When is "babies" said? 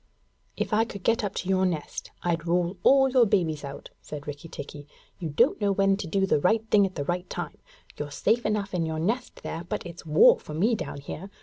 3.27-3.63